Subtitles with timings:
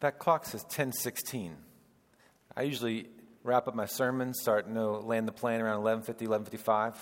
[0.00, 1.56] That clock says 1016.
[2.56, 3.06] I usually
[3.42, 6.94] wrap up my sermon, start, you know, land the plane around 1150, 1155.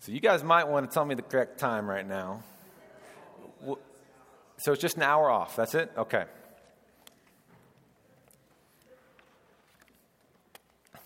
[0.00, 2.42] So you guys might want to tell me the correct time right now.
[4.58, 5.56] So it's just an hour off.
[5.56, 5.90] That's it?
[5.96, 6.24] Okay.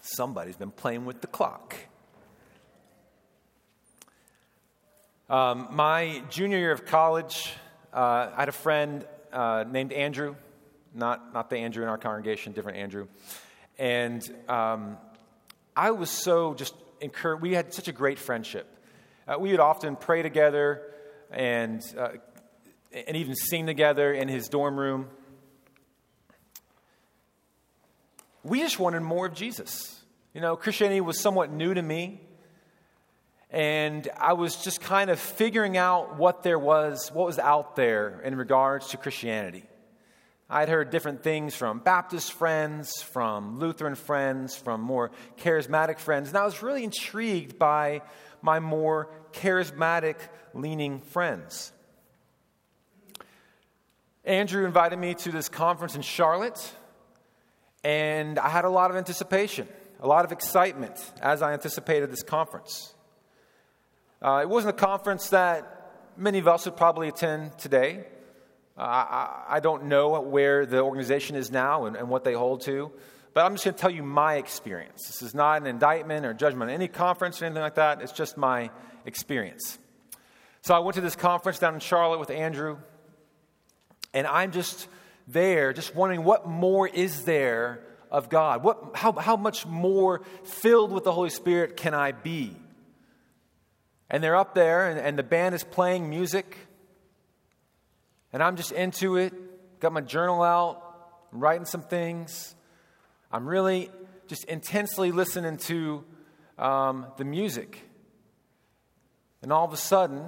[0.00, 1.76] Somebody's been playing with the clock.
[5.28, 7.52] Um, my junior year of college,
[7.92, 10.36] uh, I had a friend uh, named Andrew,
[10.96, 13.08] not, not the Andrew in our congregation, different Andrew.
[13.78, 14.96] And um,
[15.76, 17.42] I was so just encouraged.
[17.42, 18.66] We had such a great friendship.
[19.28, 20.82] Uh, we would often pray together
[21.30, 22.10] and, uh,
[22.92, 25.08] and even sing together in his dorm room.
[28.42, 30.00] We just wanted more of Jesus.
[30.32, 32.20] You know, Christianity was somewhat new to me.
[33.50, 38.20] And I was just kind of figuring out what there was, what was out there
[38.22, 39.64] in regards to Christianity.
[40.48, 46.38] I'd heard different things from Baptist friends, from Lutheran friends, from more charismatic friends, and
[46.38, 48.02] I was really intrigued by
[48.42, 50.16] my more charismatic
[50.54, 51.72] leaning friends.
[54.24, 56.72] Andrew invited me to this conference in Charlotte,
[57.82, 59.66] and I had a lot of anticipation,
[59.98, 62.94] a lot of excitement as I anticipated this conference.
[64.22, 68.04] Uh, it wasn't a conference that many of us would probably attend today.
[68.78, 72.60] Uh, I, I, don't know where the organization is now and, and what they hold
[72.62, 72.92] to,
[73.32, 75.06] but I'm just going to tell you my experience.
[75.06, 78.02] This is not an indictment or judgment on any conference or anything like that.
[78.02, 78.70] It's just my
[79.06, 79.78] experience.
[80.60, 82.76] So I went to this conference down in Charlotte with Andrew,
[84.12, 84.88] and I'm just
[85.26, 88.62] there, just wondering what more is there of God?
[88.62, 92.56] What, how, how much more filled with the Holy Spirit can I be?
[94.08, 96.56] And they're up there, and, and the band is playing music.
[98.36, 99.32] And I'm just into it,
[99.80, 100.82] got my journal out,
[101.32, 102.54] writing some things.
[103.32, 103.88] I'm really
[104.26, 106.04] just intensely listening to
[106.58, 107.80] um, the music.
[109.40, 110.22] And all of a sudden,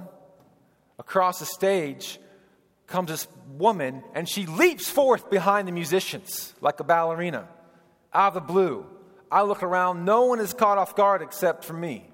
[0.97, 2.17] across the stage
[2.87, 3.27] comes this
[3.59, 7.47] woman, and she leaps forth behind the musicians like a ballerina
[8.11, 8.87] out of the blue.
[9.31, 12.09] I look around, no one is caught off guard except for me.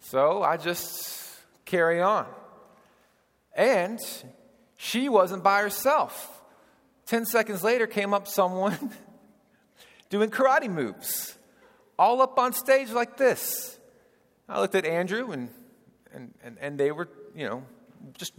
[0.00, 2.26] So I just carry on.
[3.54, 4.00] And
[4.84, 6.42] she wasn't by herself.
[7.06, 8.90] Ten seconds later came up someone
[10.10, 11.38] doing karate moves,
[11.96, 13.78] all up on stage like this.
[14.48, 15.50] I looked at Andrew, and,
[16.12, 17.62] and, and, and they were, you know,
[18.18, 18.32] just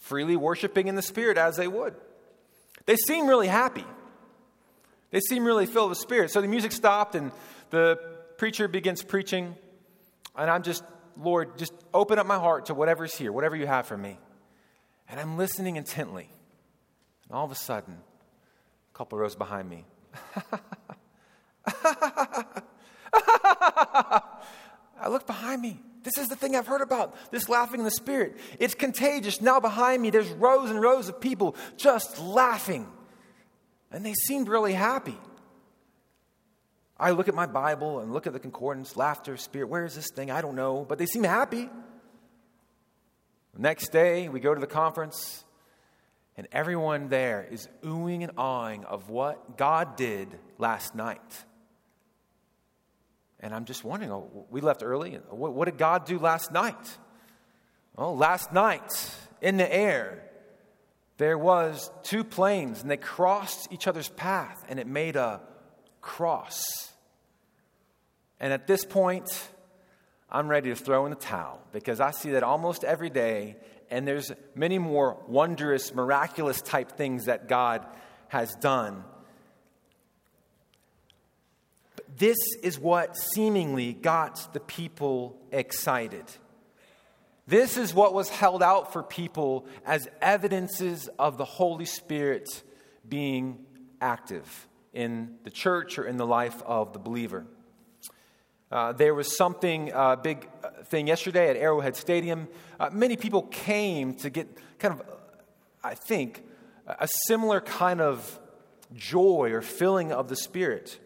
[0.00, 1.94] freely worshiping in the Spirit as they would.
[2.86, 3.84] They seemed really happy.
[5.10, 6.30] They seemed really filled with Spirit.
[6.30, 7.30] So the music stopped, and
[7.68, 7.98] the
[8.38, 9.54] preacher begins preaching.
[10.34, 10.82] And I'm just,
[11.20, 14.18] Lord, just open up my heart to whatever's here, whatever you have for me.
[15.08, 16.28] And I'm listening intently.
[17.28, 19.84] And all of a sudden, a couple rows behind me.
[25.00, 25.80] I look behind me.
[26.02, 28.36] This is the thing I've heard about this laughing in the spirit.
[28.58, 29.40] It's contagious.
[29.40, 32.86] Now behind me, there's rows and rows of people just laughing.
[33.90, 35.16] And they seemed really happy.
[36.98, 39.68] I look at my Bible and look at the concordance, laughter, spirit.
[39.68, 40.30] Where is this thing?
[40.30, 41.68] I don't know, but they seem happy.
[43.56, 45.44] Next day, we go to the conference,
[46.36, 50.28] and everyone there is oohing and awing of what God did
[50.58, 51.44] last night.
[53.38, 55.20] And I'm just wondering, oh, we left early.
[55.30, 56.98] What, what did God do last night?
[57.96, 58.90] Oh, last night
[59.40, 60.24] in the air,
[61.18, 65.40] there was two planes, and they crossed each other's path, and it made a
[66.00, 66.90] cross.
[68.40, 69.48] And at this point,
[70.34, 73.54] I'm ready to throw in the towel because I see that almost every day,
[73.88, 77.86] and there's many more wondrous, miraculous type things that God
[78.26, 79.04] has done.
[81.94, 86.24] But this is what seemingly got the people excited.
[87.46, 92.64] This is what was held out for people as evidences of the Holy Spirit
[93.08, 93.64] being
[94.00, 97.46] active in the church or in the life of the believer.
[98.74, 100.48] Uh, there was something, uh, big
[100.86, 102.48] thing yesterday at Arrowhead Stadium.
[102.80, 104.48] Uh, many people came to get
[104.80, 105.06] kind of,
[105.84, 106.42] I think,
[106.84, 108.40] a similar kind of
[108.92, 110.98] joy or filling of the Spirit.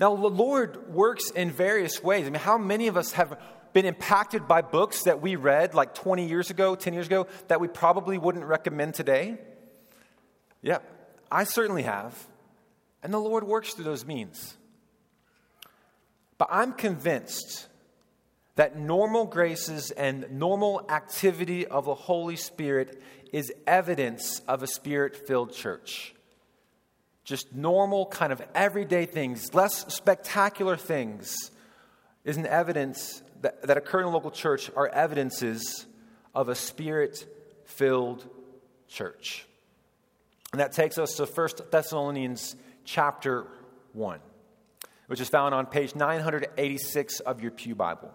[0.00, 2.26] Now, the Lord works in various ways.
[2.26, 3.38] I mean, how many of us have
[3.74, 7.60] been impacted by books that we read like 20 years ago, 10 years ago, that
[7.60, 9.36] we probably wouldn't recommend today?
[10.62, 10.78] Yeah,
[11.30, 12.16] I certainly have.
[13.02, 14.56] And the Lord works through those means.
[16.44, 17.68] But I'm convinced
[18.56, 23.00] that normal graces and normal activity of the Holy Spirit
[23.32, 26.14] is evidence of a spirit filled church.
[27.24, 31.34] Just normal, kind of everyday things, less spectacular things,
[32.24, 35.86] is an evidence that, that occur in a local church are evidences
[36.34, 37.26] of a spirit
[37.64, 38.28] filled
[38.86, 39.46] church.
[40.52, 42.54] And that takes us to 1 Thessalonians
[42.84, 43.46] chapter
[43.94, 44.20] 1,
[45.06, 48.12] which is found on page 986 of your Pew Bible.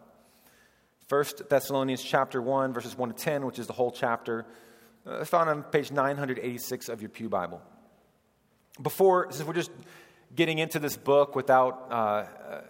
[1.09, 4.45] 1 Thessalonians chapter 1, verses 1 to 10, which is the whole chapter,
[5.07, 7.61] uh, found on page 986 of your Pew Bible.
[8.81, 9.71] Before, since we're just
[10.35, 12.61] getting into this book without uh, uh,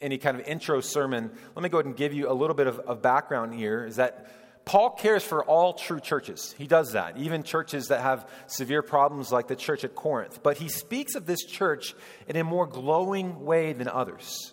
[0.00, 2.66] any kind of intro sermon, let me go ahead and give you a little bit
[2.66, 3.84] of, of background here.
[3.84, 4.30] Is that
[4.64, 6.54] Paul cares for all true churches.
[6.56, 10.42] He does that, even churches that have severe problems like the church at Corinth.
[10.42, 11.94] But he speaks of this church
[12.28, 14.52] in a more glowing way than others.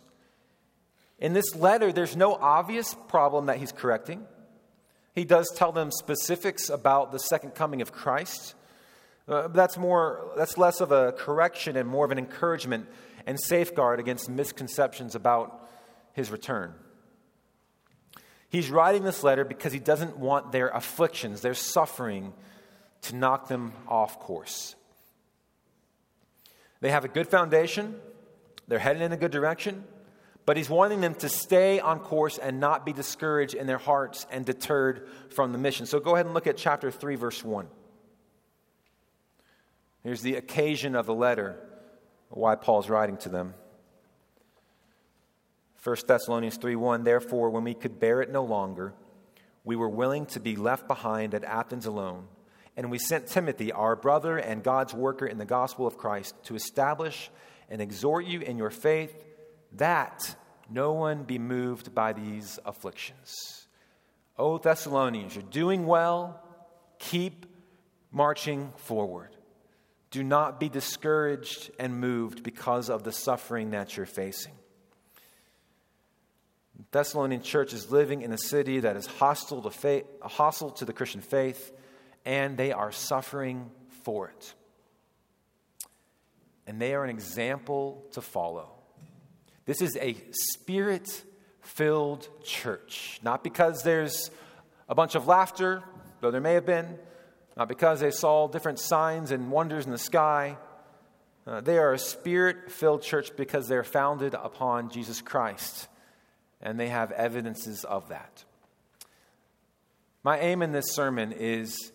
[1.20, 4.26] In this letter, there's no obvious problem that he's correcting.
[5.14, 8.54] He does tell them specifics about the second coming of Christ.
[9.28, 12.88] Uh, that's more that's less of a correction and more of an encouragement
[13.26, 15.68] and safeguard against misconceptions about
[16.14, 16.74] his return.
[18.50, 22.34] He's writing this letter because he doesn't want their afflictions, their suffering,
[23.04, 24.76] to knock them off course.
[26.80, 27.96] They have a good foundation,
[28.68, 29.84] they're headed in a good direction,
[30.46, 34.26] but he's wanting them to stay on course and not be discouraged in their hearts
[34.32, 35.86] and deterred from the mission.
[35.86, 37.68] So go ahead and look at chapter 3, verse 1.
[40.04, 41.60] Here's the occasion of the letter,
[42.30, 43.56] why Paul's writing to them.
[45.88, 48.94] 1 Thessalonians 3 1 Therefore, when we could bear it no longer,
[49.64, 52.28] we were willing to be left behind at Athens alone.
[52.76, 56.56] And we sent Timothy, our brother and God's worker in the gospel of Christ, to
[56.56, 57.32] establish
[57.70, 59.16] and exhort you in your faith,
[59.78, 60.36] that
[60.70, 63.66] no one be moved by these afflictions.
[64.38, 66.44] O Thessalonians, you're doing well.
[67.00, 67.46] Keep
[68.12, 69.30] marching forward.
[70.12, 74.58] Do not be discouraged and moved because of the suffering that you're facing.
[76.92, 80.94] Thessalonian church is living in a city that is hostile to, faith, hostile to the
[80.94, 81.72] Christian faith,
[82.24, 83.72] and they are suffering
[84.04, 84.54] for it.
[86.68, 88.70] And they are an example to follow.
[89.66, 91.24] This is a spirit
[91.62, 94.30] filled church, not because there's
[94.88, 95.84] a bunch of laughter,
[96.22, 97.00] though there may have been,
[97.56, 100.58] not because they saw different signs and wonders in the sky.
[101.46, 105.88] Uh, they are a spirit filled church because they're founded upon Jesus Christ
[106.62, 108.44] and they have evidences of that.
[110.24, 111.92] My aim in this sermon is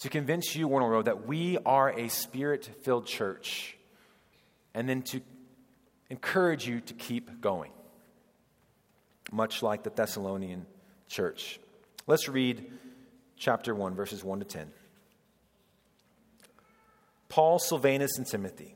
[0.00, 3.76] to convince you, Wornall Road, that we are a spirit filled church,
[4.74, 5.20] and then to
[6.08, 7.72] encourage you to keep going,
[9.32, 10.66] much like the Thessalonian
[11.08, 11.58] church.
[12.06, 12.70] Let's read
[13.36, 14.70] chapter 1, verses 1 to 10.
[17.28, 18.75] Paul, Silvanus, and Timothy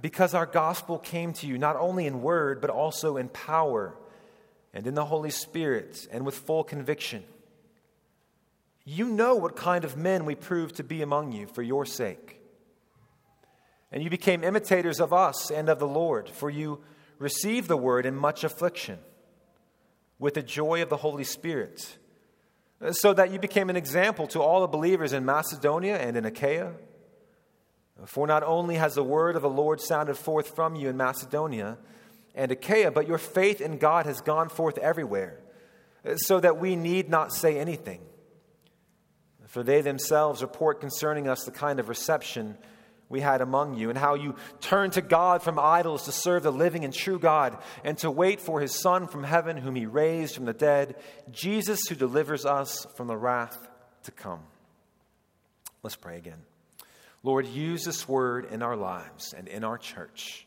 [0.00, 3.94] because our gospel came to you not only in word, but also in power
[4.74, 7.24] and in the Holy Spirit and with full conviction.
[8.84, 12.40] You know what kind of men we proved to be among you for your sake.
[13.92, 16.80] And you became imitators of us and of the Lord, for you
[17.18, 18.98] received the word in much affliction
[20.18, 21.96] with the joy of the Holy Spirit,
[22.80, 26.24] uh, so that you became an example to all the believers in Macedonia and in
[26.24, 26.72] Achaia.
[28.06, 31.78] For not only has the word of the Lord sounded forth from you in Macedonia
[32.34, 35.40] and Achaia, but your faith in God has gone forth everywhere,
[36.04, 38.00] uh, so that we need not say anything.
[39.48, 42.56] For they themselves report concerning us the kind of reception
[43.08, 46.52] we had among you, and how you turned to God from idols to serve the
[46.52, 50.36] living and true God, and to wait for his Son from heaven, whom he raised
[50.36, 50.94] from the dead,
[51.32, 53.68] Jesus, who delivers us from the wrath
[54.04, 54.44] to come.
[55.82, 56.49] Let's pray again.
[57.22, 60.46] Lord, use this word in our lives and in our church.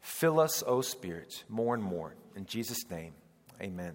[0.00, 2.14] Fill us, O Spirit, more and more.
[2.34, 3.12] In Jesus' name,
[3.60, 3.94] amen.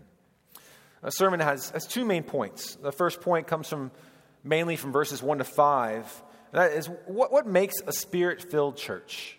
[1.03, 2.75] A sermon has, has two main points.
[2.75, 3.91] The first point comes from
[4.43, 6.23] mainly from verses 1 to 5.
[6.53, 9.37] That is, what, what makes a spirit filled church?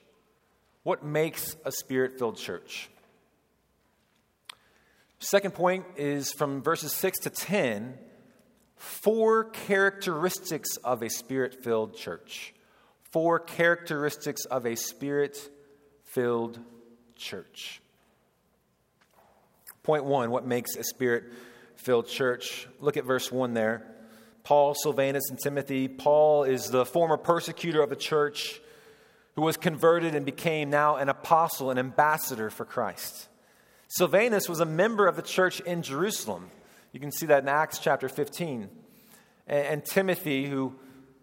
[0.83, 2.91] What makes a spirit filled church?
[5.19, 7.99] Second point is from verses 6 to 10
[8.79, 12.55] four characteristics of a spirit filled church.
[13.11, 15.37] Four characteristics of a spirit
[16.05, 16.59] filled
[17.17, 17.81] church.
[19.83, 21.25] Point one what makes a spirit
[21.77, 22.69] filled church?
[22.81, 23.87] Look at verse 1 there.
[24.45, 25.89] Paul, Silvanus, and Timothy.
[25.89, 28.61] Paul is the former persecutor of the church
[29.35, 33.29] who was converted and became now an apostle, an ambassador for Christ.
[33.89, 36.51] Silvanus was a member of the church in Jerusalem.
[36.99, 38.69] You can see that in Acts chapter 15.
[39.47, 40.75] And, Timothy, who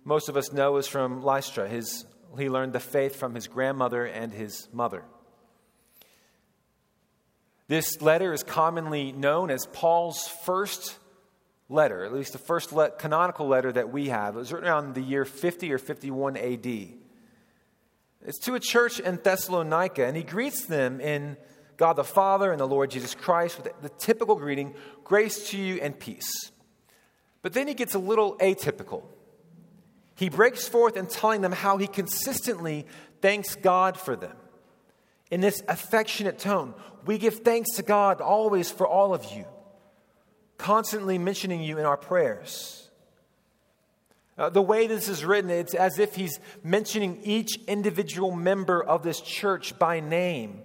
[0.05, 2.05] most of us know is from Lystra, his,
[2.39, 5.03] he learned the faith from his grandmother and his mother.
[7.67, 10.97] This letter is commonly known as Paul's first
[11.67, 14.37] letter, at least the first le- canonical letter that we have.
[14.37, 16.65] It was written around the year 50 or 51 AD.
[18.25, 21.35] It's to a church in Thessalonica, and he greets them in
[21.77, 25.75] God the Father and the Lord Jesus Christ with the typical greeting grace to you
[25.81, 26.51] and peace.
[27.41, 29.03] But then he gets a little atypical.
[30.15, 32.85] He breaks forth in telling them how he consistently
[33.21, 34.35] thanks God for them.
[35.29, 36.73] In this affectionate tone,
[37.05, 39.45] we give thanks to God always for all of you,
[40.57, 42.89] constantly mentioning you in our prayers.
[44.37, 49.03] Uh, the way this is written, it's as if he's mentioning each individual member of
[49.03, 50.61] this church by name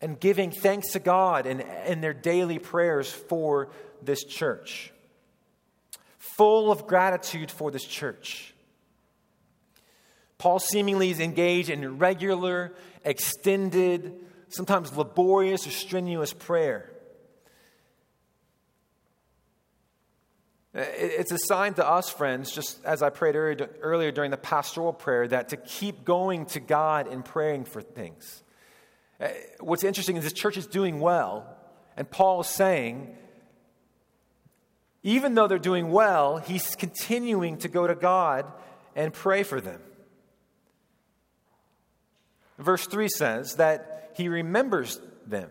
[0.00, 3.70] and giving thanks to God in, in their daily prayers for
[4.02, 4.92] this church.
[6.18, 8.54] Full of gratitude for this church.
[10.38, 12.74] Paul seemingly is engaged in regular,
[13.04, 14.14] extended,
[14.48, 16.90] sometimes laborious or strenuous prayer.
[20.74, 23.34] It's a sign to us, friends, just as I prayed
[23.80, 28.42] earlier during the pastoral prayer, that to keep going to God in praying for things.
[29.20, 29.28] Uh,
[29.60, 31.46] what's interesting is this church is doing well,
[31.96, 33.16] and Paul is saying,
[35.02, 38.50] even though they're doing well, he's continuing to go to God
[38.96, 39.80] and pray for them.
[42.58, 45.50] Verse 3 says that he remembers them.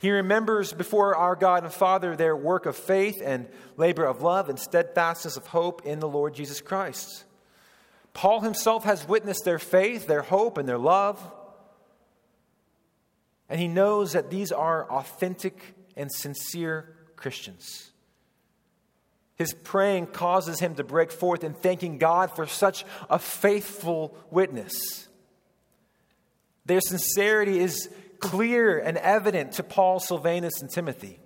[0.00, 4.48] He remembers before our God and Father their work of faith and labor of love
[4.48, 7.24] and steadfastness of hope in the Lord Jesus Christ.
[8.12, 11.20] Paul himself has witnessed their faith, their hope, and their love.
[13.48, 17.90] And he knows that these are authentic and sincere Christians.
[19.36, 25.08] His praying causes him to break forth in thanking God for such a faithful witness.
[26.66, 27.88] Their sincerity is
[28.18, 31.18] clear and evident to Paul, Silvanus, and Timothy.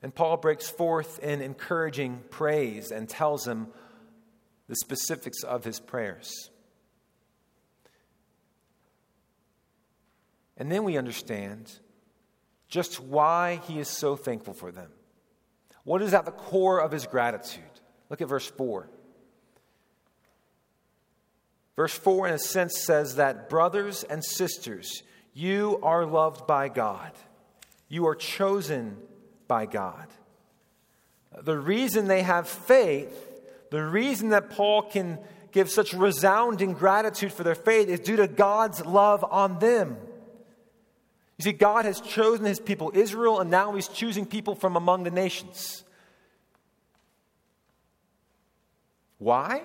[0.00, 3.68] And Paul breaks forth in encouraging praise and tells them
[4.68, 6.50] the specifics of his prayers.
[10.56, 11.72] And then we understand
[12.68, 14.90] just why he is so thankful for them.
[15.84, 17.62] What is at the core of his gratitude?
[18.08, 18.88] Look at verse 4.
[21.76, 27.10] Verse 4, in a sense, says that brothers and sisters, you are loved by God.
[27.88, 28.96] You are chosen
[29.48, 30.06] by God.
[31.42, 33.12] The reason they have faith,
[33.70, 35.18] the reason that Paul can
[35.50, 39.96] give such resounding gratitude for their faith is due to God's love on them.
[41.44, 45.02] You see, God has chosen his people Israel, and now he's choosing people from among
[45.02, 45.84] the nations.
[49.18, 49.60] Why?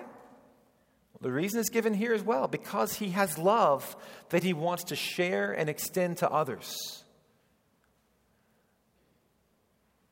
[1.22, 3.96] The reason is given here as well because he has love
[4.28, 7.02] that he wants to share and extend to others.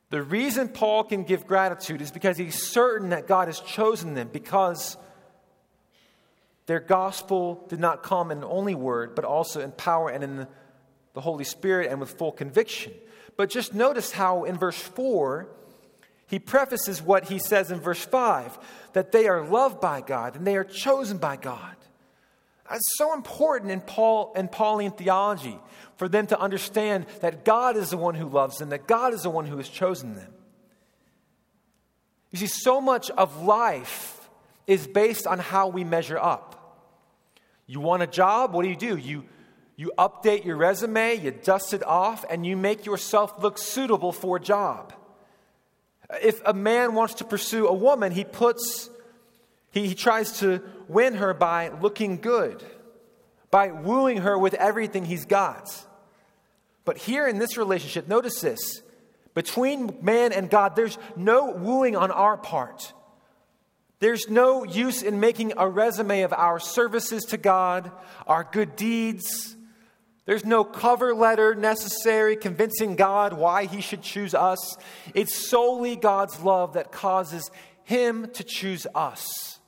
[0.08, 4.30] The reason Paul can give gratitude is because he's certain that God has chosen them
[4.32, 4.96] because
[6.64, 10.46] their gospel did not come in only word, but also in power and in
[11.18, 12.92] the Holy Spirit and with full conviction.
[13.36, 15.48] But just notice how in verse 4,
[16.28, 18.56] he prefaces what he says in verse 5
[18.92, 21.74] that they are loved by God and they are chosen by God.
[22.70, 25.58] That's so important in Paul and Pauline theology
[25.96, 29.22] for them to understand that God is the one who loves them, that God is
[29.22, 30.32] the one who has chosen them.
[32.30, 34.30] You see, so much of life
[34.68, 36.54] is based on how we measure up.
[37.66, 38.96] You want a job, what do you do?
[38.96, 39.24] You
[39.78, 44.38] you update your resume, you dust it off, and you make yourself look suitable for
[44.38, 44.92] a job.
[46.20, 48.90] If a man wants to pursue a woman, he puts,
[49.70, 52.64] he, he tries to win her by looking good,
[53.52, 55.70] by wooing her with everything he's got.
[56.84, 58.82] But here in this relationship, notice this
[59.32, 62.92] between man and God, there's no wooing on our part.
[64.00, 67.92] There's no use in making a resume of our services to God,
[68.26, 69.54] our good deeds,
[70.28, 74.76] There's no cover letter necessary convincing God why he should choose us.
[75.14, 77.50] It's solely God's love that causes
[77.84, 79.58] him to choose us.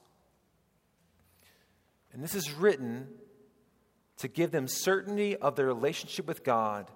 [2.12, 3.08] And this is written
[4.18, 6.90] to give them certainty of their relationship with God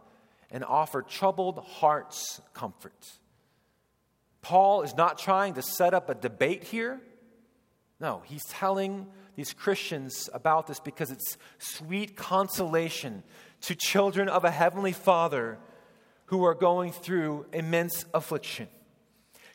[0.51, 3.13] and offer troubled hearts comfort.
[4.43, 7.01] Paul is not trying to set up a debate here.
[7.99, 9.07] No, he's telling
[9.37, 13.23] these Christians about this because it's sweet consolation
[13.65, 15.59] to children of a heavenly Father
[16.27, 18.69] who are going through immense affliction.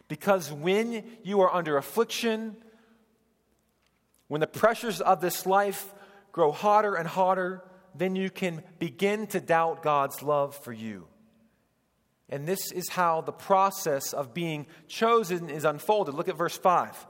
[0.07, 2.55] Because when you are under affliction,
[4.27, 5.93] when the pressures of this life
[6.31, 7.63] grow hotter and hotter,
[7.95, 11.07] then you can begin to doubt God's love for you.
[12.29, 16.13] And this is how the process of being chosen is unfolded.
[16.13, 17.07] Look at verse 5.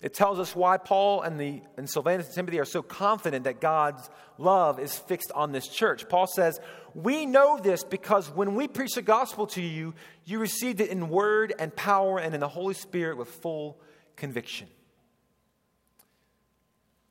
[0.00, 3.60] It tells us why Paul and, the, and Silvanus and Timothy are so confident that
[3.60, 6.08] God's love is fixed on this church.
[6.08, 6.60] Paul says,
[6.94, 11.08] We know this because when we preach the gospel to you, you received it in
[11.08, 13.80] word and power and in the Holy Spirit with full
[14.16, 14.68] conviction.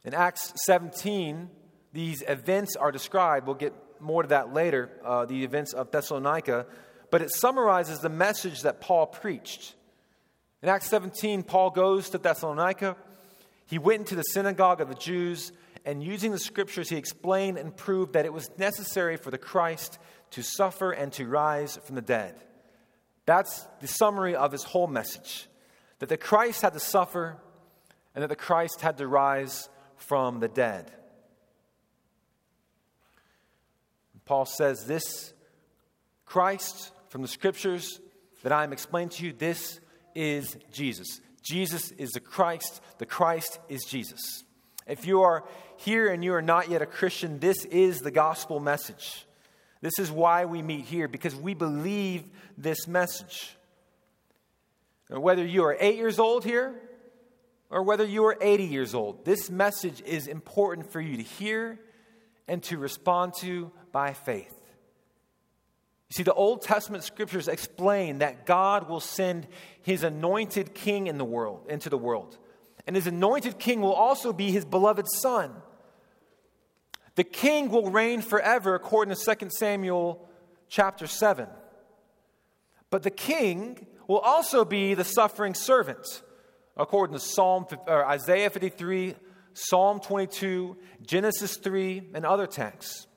[0.05, 1.49] In Acts 17,
[1.93, 3.47] these events are described.
[3.47, 6.65] We'll get more to that later, uh, the events of Thessalonica,
[7.09, 9.75] but it summarizes the message that Paul preached.
[10.63, 12.96] In Acts 17, Paul goes to Thessalonica.
[13.65, 15.51] He went into the synagogue of the Jews,
[15.84, 20.00] and using the scriptures, he explained and proved that it was necessary for the Christ
[20.32, 22.36] to suffer and to rise from the dead.
[23.25, 25.50] That's the summary of his whole message
[26.00, 27.36] that the Christ had to suffer
[28.15, 29.67] and that the Christ had to rise
[29.98, 30.89] from the dead.
[34.24, 35.34] Paul says, This
[36.25, 38.00] Christ from the scriptures
[38.43, 39.82] that I am explaining to you, this
[40.15, 41.22] is Jesus.
[41.41, 42.82] Jesus is the Christ.
[42.98, 44.43] The Christ is Jesus.
[44.88, 45.43] If you are
[45.77, 49.25] here and you are not yet a Christian, this is the gospel message.
[49.82, 52.24] This is why we meet here, because we believe
[52.58, 53.55] this message.
[55.10, 56.74] And whether you are eight years old here
[57.70, 61.79] or whether you are 80 years old, this message is important for you to hear
[62.48, 64.53] and to respond to by faith.
[66.09, 69.48] You see, the Old Testament scriptures explain that God will send
[69.81, 72.37] his anointed king in the world, into the world.
[72.85, 75.53] And his anointed king will also be his beloved son.
[77.16, 80.27] The king will reign forever, according to 2 Samuel
[80.68, 81.48] chapter 7.
[82.89, 86.22] But the king will also be the suffering servant,
[86.75, 89.16] according to Psalm, or Isaiah 53,
[89.53, 93.07] Psalm 22, Genesis 3, and other texts.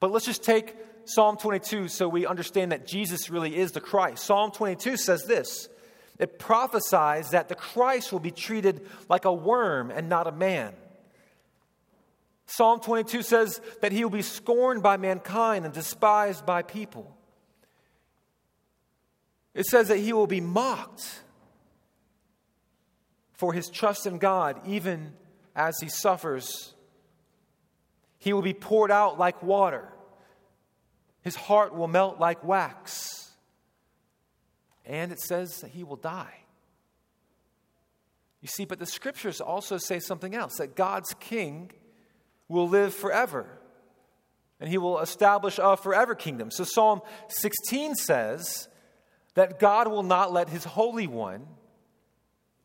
[0.00, 4.24] But let's just take Psalm 22 so we understand that Jesus really is the Christ.
[4.24, 5.68] Psalm 22 says this
[6.18, 10.72] it prophesies that the Christ will be treated like a worm and not a man.
[12.46, 17.16] Psalm 22 says that he will be scorned by mankind and despised by people.
[19.54, 21.22] It says that he will be mocked
[23.32, 25.14] for his trust in God, even
[25.56, 26.74] as he suffers.
[28.18, 29.88] He will be poured out like water.
[31.22, 33.30] His heart will melt like wax.
[34.84, 36.34] And it says that he will die.
[38.40, 41.70] You see, but the scriptures also say something else that God's king
[42.48, 43.46] will live forever
[44.62, 46.52] and he will establish a forever kingdom.
[46.52, 48.68] So Psalm 16 says
[49.34, 51.48] that God will not let his Holy One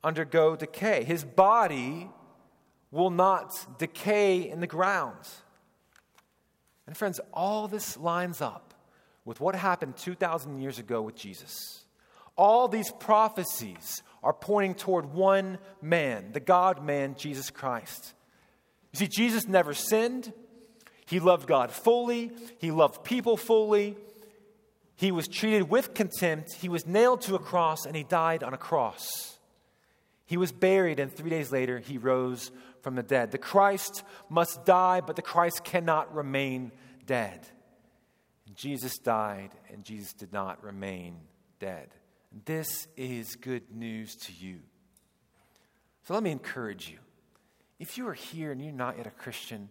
[0.04, 1.04] undergo decay.
[1.04, 2.10] His body
[2.92, 5.28] will not decay in the ground.
[6.88, 8.74] And friends, all this lines up
[9.26, 11.84] with what happened 2,000 years ago with Jesus.
[12.38, 18.14] All these prophecies are pointing toward one man, the God man, Jesus Christ.
[18.94, 20.32] You see, Jesus never sinned.
[21.06, 23.98] He loved God fully, he loved people fully.
[24.96, 26.54] He was treated with contempt.
[26.54, 29.38] He was nailed to a cross and he died on a cross.
[30.26, 33.32] He was buried, and three days later, he rose from the dead.
[33.32, 36.72] The Christ must die, but the Christ cannot remain
[37.06, 37.48] dead.
[38.56, 41.18] Jesus died, and Jesus did not remain
[41.60, 41.90] dead.
[42.46, 44.60] This is good news to you.
[46.04, 47.00] So let me encourage you.
[47.80, 49.70] If you are here and you're not yet a Christian,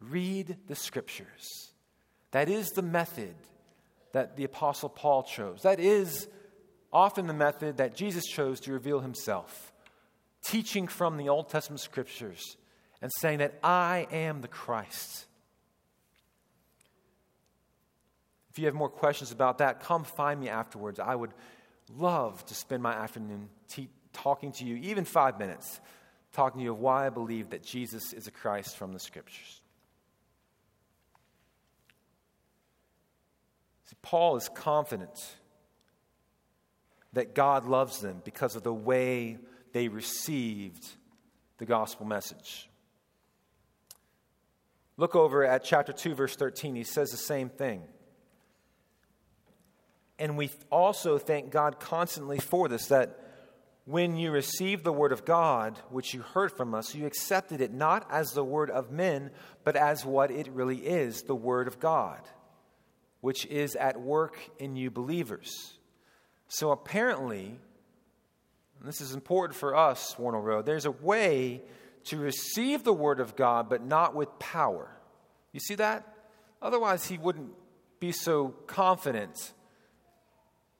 [0.00, 1.72] read the scriptures.
[2.30, 3.34] That is the method
[4.12, 5.62] that the Apostle Paul chose.
[5.62, 6.28] That is
[6.92, 9.67] often the method that Jesus chose to reveal himself
[10.48, 12.56] teaching from the Old Testament scriptures
[13.02, 15.26] and saying that I am the Christ.
[18.50, 20.98] If you have more questions about that, come find me afterwards.
[20.98, 21.32] I would
[21.96, 25.80] love to spend my afternoon te- talking to you, even five minutes,
[26.32, 29.60] talking to you of why I believe that Jesus is a Christ from the scriptures.
[33.84, 35.34] See, Paul is confident
[37.12, 39.38] that God loves them because of the way
[39.72, 40.86] they received
[41.58, 42.68] the gospel message.
[44.96, 46.74] Look over at chapter 2, verse 13.
[46.74, 47.82] He says the same thing.
[50.18, 53.24] And we also thank God constantly for this that
[53.84, 57.72] when you received the word of God, which you heard from us, you accepted it
[57.72, 59.30] not as the word of men,
[59.64, 62.20] but as what it really is the word of God,
[63.20, 65.78] which is at work in you believers.
[66.48, 67.58] So apparently,
[68.84, 71.62] this is important for us, Wornall Road, there's a way
[72.04, 74.90] to receive the word of God, but not with power.
[75.52, 76.06] You see that?
[76.62, 77.50] Otherwise, he wouldn't
[78.00, 79.52] be so confident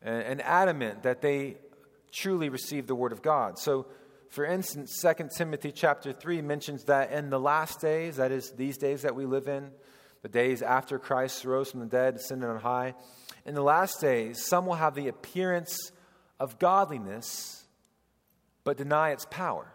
[0.03, 1.57] and, and adamant that they
[2.13, 3.59] truly receive the word of God.
[3.59, 3.87] So,
[4.31, 8.77] for instance, 2 Timothy chapter 3 mentions that in the last days, that is, these
[8.77, 9.71] days that we live in,
[10.23, 12.95] the days after Christ rose from the dead, ascended on high,
[13.47, 15.93] in the last days, some will have the appearance
[16.39, 17.58] of godliness,
[18.69, 19.67] but deny its power.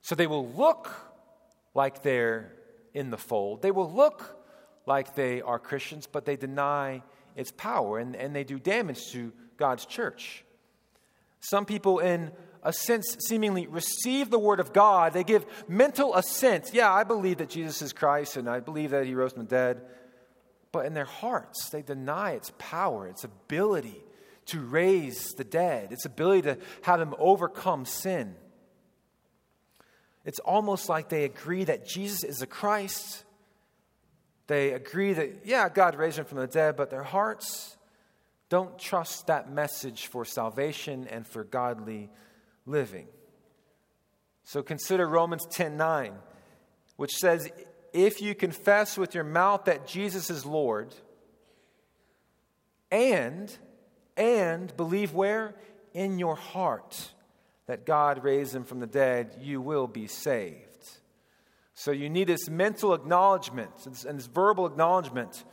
[0.00, 0.90] So they will look
[1.74, 2.50] like they're
[2.94, 3.60] in the fold.
[3.60, 4.42] They will look
[4.86, 7.02] like they are Christians, but they deny
[7.34, 10.46] its power and, and they do damage to God's church.
[11.40, 15.12] Some people, in a sense, seemingly receive the word of God.
[15.12, 16.70] They give mental assent.
[16.72, 19.50] Yeah, I believe that Jesus is Christ and I believe that he rose from the
[19.50, 19.82] dead.
[20.72, 24.05] But in their hearts, they deny its power, its ability
[24.46, 28.34] to raise the dead, its ability to have them overcome sin.
[30.24, 33.24] It's almost like they agree that Jesus is the Christ.
[34.48, 37.76] They agree that, yeah, God raised him from the dead, but their hearts
[38.48, 42.10] don't trust that message for salvation and for godly
[42.64, 43.06] living.
[44.44, 46.12] So consider Romans 10 9,
[46.96, 47.50] which says,
[47.92, 50.94] If you confess with your mouth that Jesus is Lord,
[52.90, 53.56] and,
[54.16, 55.54] and believe where?
[55.94, 57.10] In your heart
[57.66, 60.66] that God raised him from the dead, you will be saved.
[61.74, 65.44] So you need this mental acknowledgement and this verbal acknowledgement,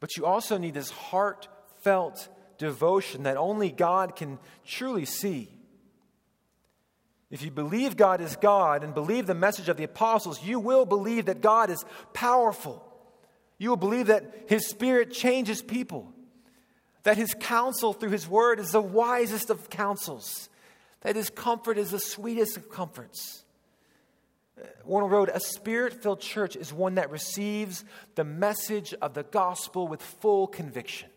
[0.00, 2.28] but you also need this heartfelt
[2.58, 5.50] devotion that only God can truly see.
[7.30, 10.84] If you believe God is God and believe the message of the apostles, you will
[10.84, 12.86] believe that God is powerful.
[13.58, 16.12] You will believe that His Spirit changes people,
[17.02, 20.48] that His counsel through His Word is the wisest of counsels,
[21.02, 23.44] that his comfort is the sweetest of comforts.
[24.84, 27.84] Wornall Road, a spirit filled church is one that receives
[28.14, 31.08] the message of the gospel with full conviction.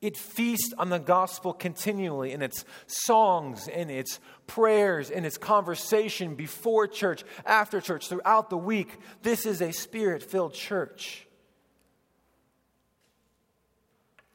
[0.00, 6.36] It feasts on the gospel continually in its songs, in its prayers, in its conversation
[6.36, 8.96] before church, after church, throughout the week.
[9.22, 11.26] This is a spirit filled church.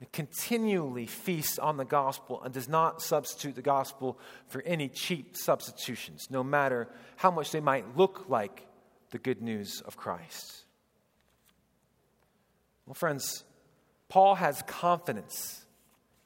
[0.02, 5.36] It continually feasts on the gospel and does not substitute the gospel for any cheap
[5.36, 8.68] substitutions, no matter how much they might look like
[9.10, 10.66] the good news of Christ.
[12.86, 13.44] Well, friends,
[14.08, 15.66] Paul has confidence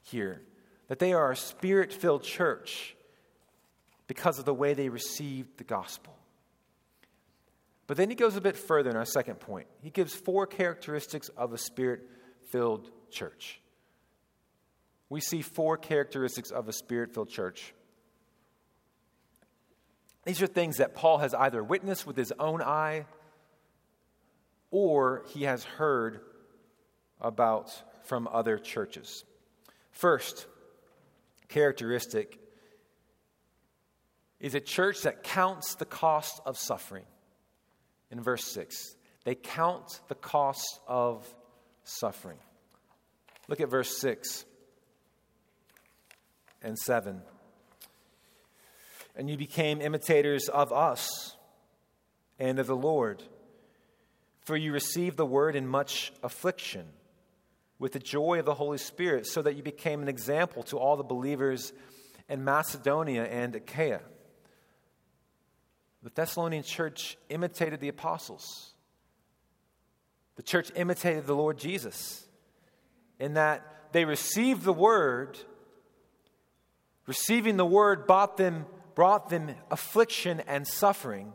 [0.03, 0.41] here
[0.89, 2.95] that they are a spirit filled church
[4.07, 6.13] because of the way they received the gospel.
[7.87, 9.67] But then he goes a bit further in our second point.
[9.81, 12.01] He gives four characteristics of a spirit
[12.49, 13.61] filled church
[15.09, 17.73] we see four characteristics of a spirit filled church.
[20.25, 23.05] These are things that Paul has either witnessed with his own eye
[24.71, 26.19] or he has heard
[27.21, 27.71] about
[28.03, 29.23] from other churches.
[29.91, 30.47] First
[31.47, 32.39] characteristic
[34.39, 37.05] is a church that counts the cost of suffering.
[38.11, 41.25] In verse 6, they count the cost of
[41.83, 42.37] suffering.
[43.47, 44.45] Look at verse 6
[46.67, 47.21] and 7.
[49.15, 51.37] And you became imitators of us
[52.37, 53.23] and of the Lord,
[54.41, 56.85] for you received the word in much affliction
[57.79, 60.97] with the joy of the Holy Spirit, so that you became an example to all
[60.97, 61.71] the believers
[62.27, 64.01] in Macedonia and Achaia.
[66.03, 68.73] The Thessalonian church imitated the apostles.
[70.35, 72.27] The church imitated the Lord Jesus
[73.19, 75.37] in that they received the word
[77.07, 81.33] Receiving the word brought them, brought them affliction and suffering,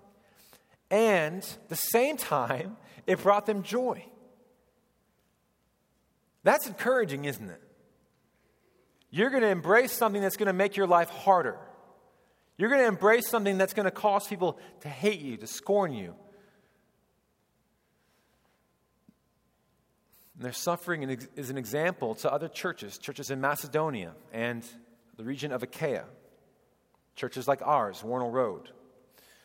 [0.90, 4.04] and the same time, it brought them joy.
[6.44, 7.60] That's encouraging, isn't it?
[9.10, 11.58] You're going to embrace something that's going to make your life harder.
[12.58, 15.92] You're going to embrace something that's going to cause people to hate you, to scorn
[15.92, 16.14] you.
[20.36, 21.02] And their suffering
[21.36, 24.64] is an example to other churches, churches in Macedonia and
[25.16, 26.04] the region of Achaia,
[27.16, 28.70] churches like ours, Wornall Road.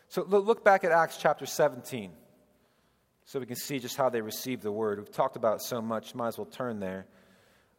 [0.10, 2.12] So look back at Acts chapter 17
[3.26, 5.00] so we can see just how they received the word.
[5.00, 7.06] We've talked about so much, might as well turn there.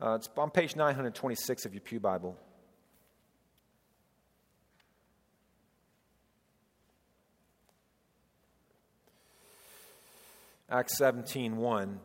[0.01, 2.37] Uh, it's on page 926 of your Pew Bible.
[10.71, 11.99] Acts 17 1.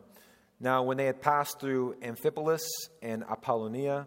[0.58, 2.62] Now, when they had passed through Amphipolis
[3.02, 4.06] and Apollonia,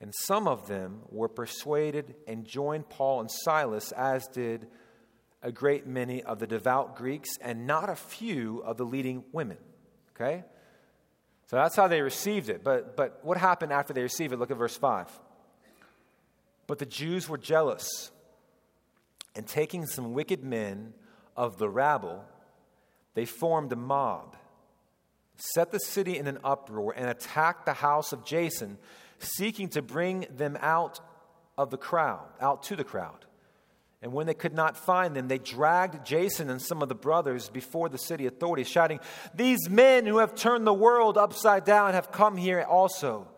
[0.00, 4.66] And some of them were persuaded and joined Paul and Silas, as did
[5.42, 9.58] a great many of the devout Greeks and not a few of the leading women.
[10.14, 10.44] Okay?
[11.48, 12.64] So that's how they received it.
[12.64, 14.38] But, but what happened after they received it?
[14.38, 15.08] Look at verse 5.
[16.66, 18.10] But the Jews were jealous,
[19.34, 20.94] and taking some wicked men
[21.36, 22.24] of the rabble,
[23.14, 24.36] they formed a mob
[25.40, 28.78] set the city in an uproar, and attacked the house of Jason,
[29.20, 31.00] seeking to bring them out
[31.56, 33.26] of the crowd, out to the crowd.
[34.02, 37.50] And when they could not find them, they dragged Jason and some of the brothers
[37.50, 38.98] before the city authorities, shouting,
[39.34, 43.28] These men who have turned the world upside down have come here also.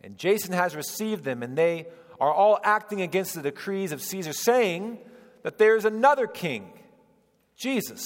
[0.00, 1.88] And Jason has received them, and they
[2.20, 4.98] are all acting against the decrees of Caesar, saying
[5.42, 6.72] that there is another king,
[7.56, 8.04] Jesus.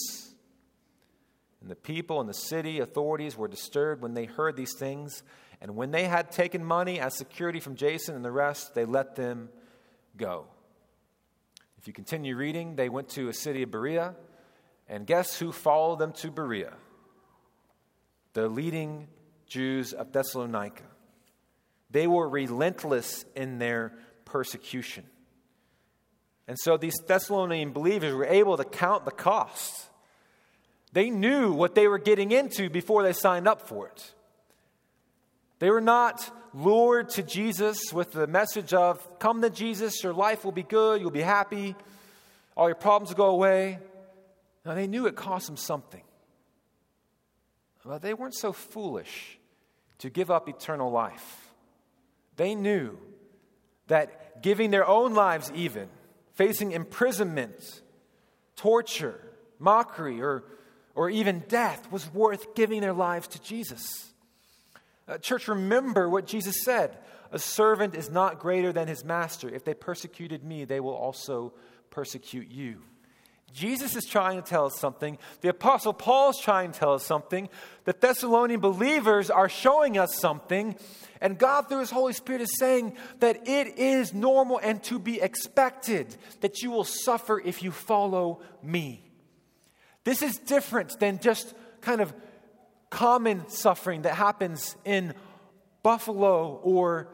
[1.61, 5.22] And the people and the city authorities were disturbed when they heard these things.
[5.62, 9.16] And when they had taken money as security from Jason and the rest, they let
[9.16, 9.48] them
[10.16, 10.46] go.
[11.79, 14.14] If you continue reading, they went to a city of Berea.
[14.88, 16.75] And guess who followed them to Berea?
[18.35, 19.09] The leading
[19.46, 20.85] Jews of Thessalonica.
[21.90, 23.94] They were relentless in their
[24.27, 25.05] persecution.
[26.46, 29.88] And so these Thessalonian believers were able to count the cost
[30.92, 34.14] they knew what they were getting into before they signed up for it.
[35.62, 40.44] They were not lured to Jesus with the message of, Come to Jesus, your life
[40.44, 41.77] will be good, you'll be happy,
[42.57, 43.79] all your problems will go away.
[44.66, 46.03] Now, they knew it cost them something.
[47.87, 49.38] But they weren't so foolish
[49.98, 51.53] to give up eternal life.
[52.35, 52.98] They knew
[53.87, 55.88] that giving their own lives, even,
[56.35, 57.83] facing imprisonment,
[58.57, 59.20] torture,
[59.61, 60.42] mockery, or
[60.96, 64.12] or even death was worth giving their lives to Jesus.
[65.12, 66.96] Uh, church, remember what Jesus said
[67.33, 69.48] A servant is not greater than his master.
[69.48, 71.53] If they persecuted me, they will also
[71.90, 72.79] persecute you.
[73.53, 75.18] Jesus is trying to tell us something.
[75.42, 77.51] The Apostle Paul is trying to tell us something.
[77.85, 80.77] The Thessalonian believers are showing us something.
[81.20, 85.20] And God, through His Holy Spirit, is saying that it is normal and to be
[85.20, 89.05] expected that you will suffer if you follow me.
[90.05, 92.14] This is different than just kind of
[92.93, 95.15] common suffering that happens in
[95.83, 97.09] Buffalo or,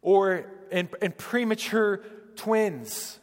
[0.00, 1.98] or in, in premature
[2.34, 3.20] twins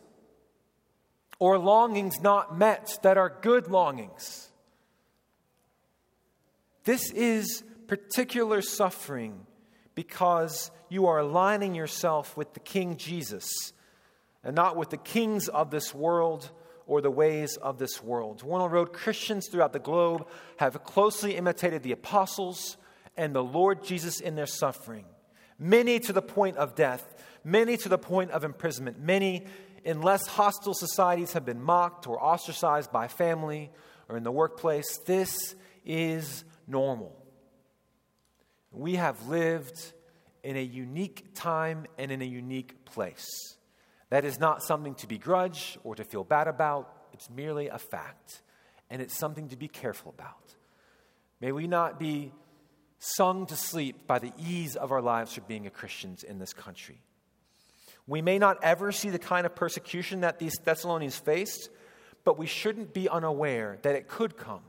[1.39, 4.49] or longings not met that are good longings.
[6.83, 9.47] This is particular suffering
[9.95, 13.49] because you are aligning yourself with the King Jesus
[14.43, 16.51] and not with the kings of this world
[16.91, 18.43] or the ways of this world.
[18.43, 20.27] Wornall Road Christians throughout the globe
[20.57, 22.75] have closely imitated the apostles
[23.15, 25.05] and the Lord Jesus in their suffering,
[25.57, 29.45] many to the point of death, many to the point of imprisonment, many
[29.85, 33.71] in less hostile societies have been mocked or ostracized by family
[34.09, 34.97] or in the workplace.
[35.05, 37.15] This is normal.
[38.69, 39.93] We have lived
[40.43, 43.55] in a unique time and in a unique place.
[44.11, 46.93] That is not something to begrudge or to feel bad about.
[47.13, 48.43] It's merely a fact,
[48.89, 50.55] and it's something to be careful about.
[51.39, 52.33] May we not be
[52.99, 56.53] sung to sleep by the ease of our lives for being a Christians in this
[56.53, 56.99] country.
[58.05, 61.69] We may not ever see the kind of persecution that these Thessalonians faced,
[62.25, 64.61] but we shouldn't be unaware that it could come.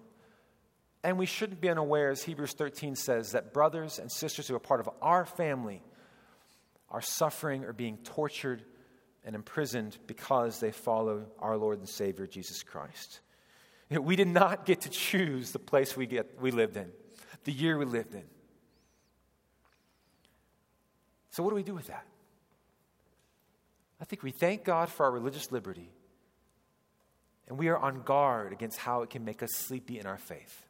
[1.02, 4.61] And we shouldn't be unaware, as Hebrews 13 says, that brothers and sisters who are
[4.61, 5.83] part of our family
[6.90, 8.62] are suffering or being tortured
[9.25, 13.21] and imprisoned because they follow our Lord and Savior Jesus Christ.
[13.91, 16.91] We did not get to choose the place we, get, we lived in,
[17.45, 18.25] the year we lived in.
[21.31, 22.07] So, what do we do with that?
[24.01, 25.91] I think we thank God for our religious liberty,
[27.49, 30.67] and we are on guard against how it can make us sleepy in our faith.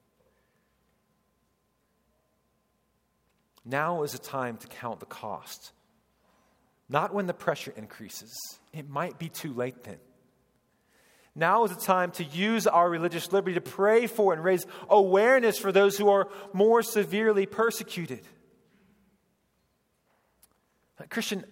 [3.65, 5.73] Now is a time to count the cost.
[6.88, 8.33] Not when the pressure increases.
[8.73, 9.99] It might be too late then.
[11.35, 15.59] Now is the time to use our religious liberty to pray for and raise awareness
[15.59, 18.21] for those who are more severely persecuted.
[21.09, 21.45] Christian,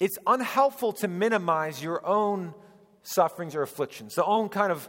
[0.00, 2.54] it's unhelpful to minimize your own
[3.02, 4.88] sufferings or afflictions, the own kind of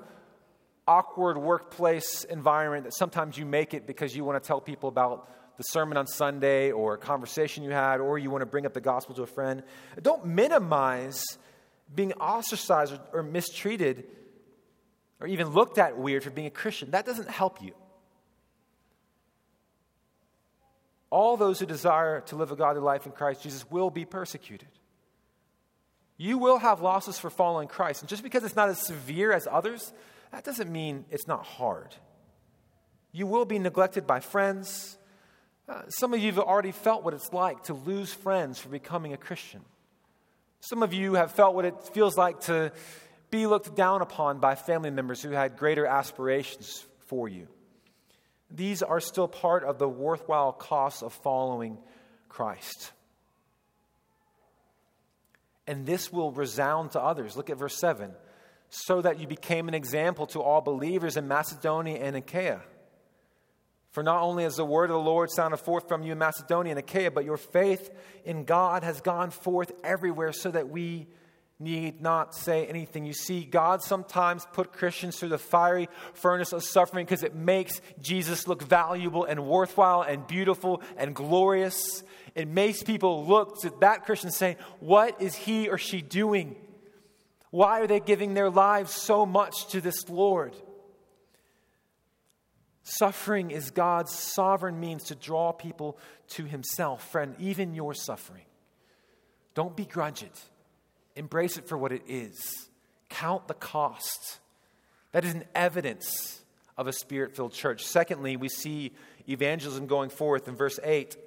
[0.88, 5.30] awkward workplace environment that sometimes you make it because you want to tell people about
[5.58, 8.74] the sermon on Sunday or a conversation you had, or you want to bring up
[8.74, 9.64] the gospel to a friend.
[10.02, 11.24] Don't minimize
[11.94, 14.06] being ostracized or, mistreated
[15.20, 16.92] or even looked at weird for being a Christian.
[16.92, 17.74] That doesn't help you.
[21.10, 24.68] All those who desire to live a godly life in Christ Jesus will be persecuted.
[26.18, 28.02] You will have losses for following Christ.
[28.02, 29.94] And just because it's not as severe as others,
[30.32, 31.96] that doesn't mean it's not hard.
[33.12, 34.98] You will be neglected by friends.
[35.68, 39.14] Uh, some of you have already felt what it's like to lose friends for becoming
[39.14, 39.62] a Christian.
[40.60, 42.72] Some of you have felt what it feels like to
[43.32, 47.48] be looked down upon by family members who had greater aspirations for you.
[48.52, 51.78] These are still part of the worthwhile costs of following
[52.30, 52.92] Christ.
[55.68, 57.36] And this will resound to others.
[57.36, 58.12] Look at verse 7
[58.70, 62.62] so that you became an example to all believers in Macedonia and Achaia.
[63.96, 66.72] For not only has the word of the Lord sounded forth from you in Macedonia
[66.74, 67.90] and Achaia, but your faith
[68.26, 71.08] in God has gone forth everywhere so that we
[71.60, 73.06] need not say anything.
[73.06, 77.80] You see, God sometimes put Christians through the fiery furnace of suffering because it makes
[78.02, 82.04] Jesus look valuable and worthwhile and beautiful and glorious.
[82.36, 86.58] It makes people look to that Christian saying, What is he or she doing?
[87.50, 90.54] Why are they giving their lives so much to this Lord?
[92.88, 95.98] Suffering is God's sovereign means to draw people
[96.30, 97.04] to Himself.
[97.10, 98.46] Friend, even your suffering.
[99.56, 100.40] Don't begrudge it,
[101.16, 102.70] embrace it for what it is.
[103.10, 104.40] Count the cost.
[105.14, 106.42] That is an evidence
[106.78, 107.84] of a spirit filled church.
[107.84, 108.92] Secondly, we see
[109.28, 111.18] evangelism going forth in verse 8.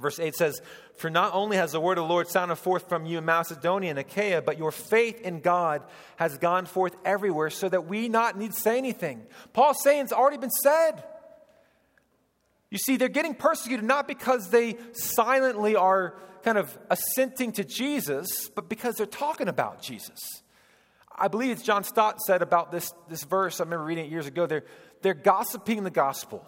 [0.00, 0.60] Verse 8 says,
[0.96, 3.90] For not only has the word of the Lord sounded forth from you in Macedonia
[3.90, 5.82] and Achaia, but your faith in God
[6.16, 9.22] has gone forth everywhere, so that we not need say anything.
[9.52, 11.04] Paul's saying it's already been said.
[12.70, 18.48] You see, they're getting persecuted not because they silently are kind of assenting to Jesus,
[18.48, 20.18] but because they're talking about Jesus.
[21.16, 24.26] I believe it's John Stott said about this, this verse, I remember reading it years
[24.26, 24.64] ago, they're,
[25.02, 26.44] they're gossiping the gospel.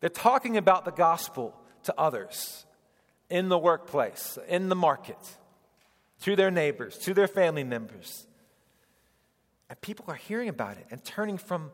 [0.00, 2.64] They're talking about the gospel to others
[3.28, 5.18] in the workplace, in the market,
[6.22, 8.26] to their neighbors, to their family members.
[9.68, 11.70] And people are hearing about it and turning from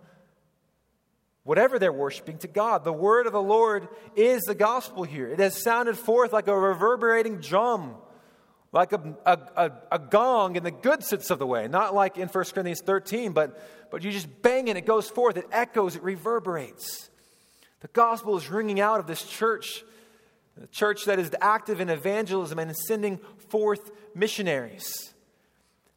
[1.45, 2.85] whatever they're worshiping to God.
[2.85, 5.29] The word of the Lord is the gospel here.
[5.29, 7.95] It has sounded forth like a reverberating drum,
[8.73, 12.19] like a, a, a, a gong in the good sense of the way, not like
[12.19, 15.97] in 1 Corinthians 13, but, but you just bang it, it goes forth, it echoes,
[15.97, 17.09] it reverberates.
[17.81, 19.85] The gospel is ringing out of this church
[20.63, 25.13] a church that is active in evangelism and sending forth missionaries.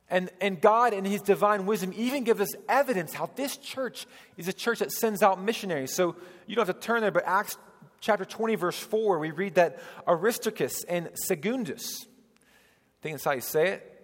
[0.10, 4.48] And, and God, in His divine wisdom, even gives us evidence how this church is
[4.48, 5.93] a church that sends out missionaries.
[5.93, 6.15] So
[6.48, 7.58] you don't have to turn there, but Acts
[8.00, 13.41] chapter 20, verse 4, we read that Aristarchus and Secundus, I think that's how you
[13.41, 14.04] say it,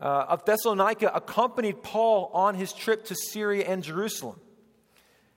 [0.00, 4.40] uh, of Thessalonica accompanied Paul on his trip to Syria and Jerusalem.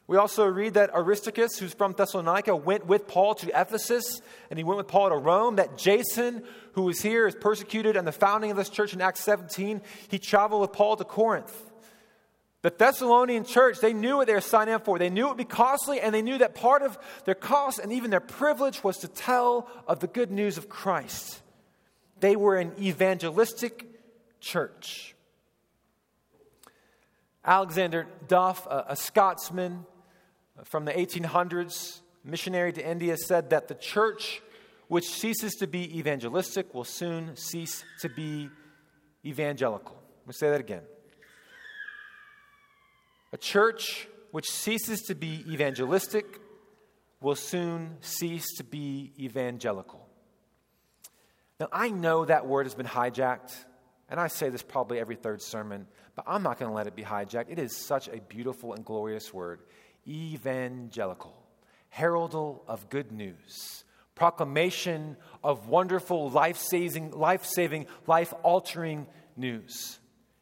[0.09, 4.63] We also read that Aristarchus, who's from Thessalonica, went with Paul to Ephesus, and he
[4.63, 5.57] went with Paul to Rome.
[5.57, 6.41] That Jason,
[6.73, 10.17] who was here, is persecuted, and the founding of this church in Acts 17, he
[10.17, 11.55] traveled with Paul to Corinth.
[12.63, 14.97] The Thessalonian church, they knew what they were signing up for.
[14.97, 17.93] They knew it would be costly, and they knew that part of their cost and
[17.93, 21.39] even their privilege was to tell of the good news of Christ.
[22.19, 23.85] They were an evangelistic
[24.41, 25.13] church.
[27.45, 29.85] Alexander Duff, a, a Scotsman,
[30.63, 34.41] from the 1800s, missionary to India, said that the church
[34.87, 38.49] which ceases to be evangelistic will soon cease to be
[39.23, 39.95] evangelical.
[40.21, 40.81] Let me say that again.
[43.31, 46.25] A church which ceases to be evangelistic
[47.21, 50.07] will soon cease to be evangelical.
[51.59, 53.53] Now, I know that word has been hijacked,
[54.09, 56.95] and I say this probably every third sermon, but I'm not going to let it
[56.95, 57.49] be hijacked.
[57.49, 59.61] It is such a beautiful and glorious word
[60.09, 61.35] evangelical,
[61.89, 63.83] heraldal of good news,
[64.15, 69.07] proclamation of wonderful, life saving, life saving, life altering
[69.37, 69.99] news.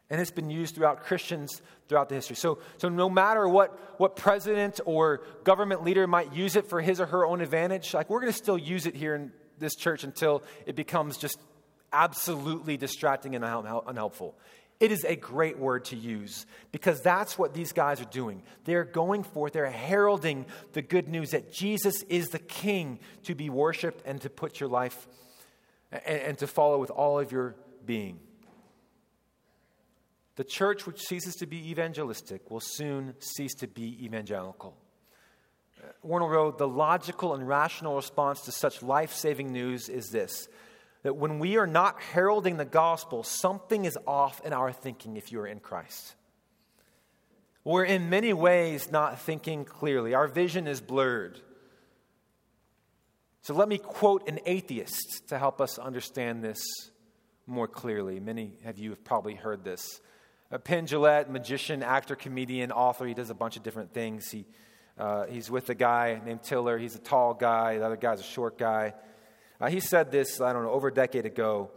[0.10, 2.36] And it's been used throughout Christians throughout the history.
[2.36, 7.00] So, so no matter what, what president or government leader might use it for his
[7.00, 10.04] or her own advantage, like we're going to still use it here in this church
[10.04, 11.40] until it becomes just
[11.92, 14.36] absolutely distracting and unhelpful.
[14.80, 18.44] It is a great word to use because that's what these guys are doing.
[18.66, 23.50] They're going forth, they're heralding the good news that Jesus is the King to be
[23.50, 25.08] worshiped and to put your life
[25.92, 27.56] and, and to follow with all of your
[27.86, 28.20] being.
[30.36, 34.78] The church which ceases to be evangelistic will soon cease to be evangelical.
[35.82, 40.48] Uh, Wornall Road, The logical and rational response to such life saving news is this
[41.08, 45.32] that when we are not heralding the gospel, something is off in our thinking if
[45.32, 46.16] you are in Christ.
[47.64, 51.40] We're in many ways not thinking clearly, our vision is blurred.
[53.44, 56.60] So let me quote an atheist to help us understand this
[57.46, 58.20] more clearly.
[58.20, 60.02] Many of you have probably heard this.
[60.52, 63.06] A Penn Jillette, magician, actor, comedian, author.
[63.06, 64.30] He does a bunch of different things.
[64.30, 64.46] He,
[65.00, 66.78] uh, he's with a guy named Teller.
[66.78, 67.78] He's a tall guy.
[67.78, 68.94] The other guy's a short guy.
[69.60, 71.72] Uh, he said this, I don't know, over a decade ago